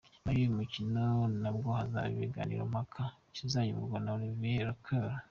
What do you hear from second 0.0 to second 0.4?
Nyuma